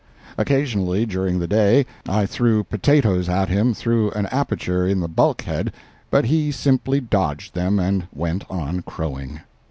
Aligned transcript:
Occasionally, 0.35 1.05
during 1.05 1.37
the 1.37 1.45
day, 1.47 1.85
I 2.09 2.25
threw 2.25 2.63
potatoes 2.63 3.29
at 3.29 3.49
him 3.49 3.75
through 3.75 4.09
an 4.13 4.25
aperture 4.31 4.87
in 4.87 4.99
the 4.99 5.07
bulkhead, 5.07 5.71
but 6.09 6.25
he 6.25 6.51
simply 6.51 6.99
dodged 6.99 7.53
them 7.53 7.77
and 7.77 8.07
went 8.11 8.43
on 8.49 8.81
crowing. 8.81 9.41